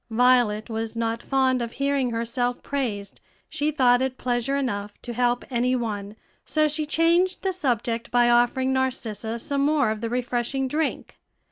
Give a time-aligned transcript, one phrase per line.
[0.09, 5.45] Violet was not fond of hearing herself praised; she thought it pleasure enough to help
[5.51, 10.67] any one; so she changed the subject by offering Narcissa some more of the refreshing
[10.67, 11.19] drink.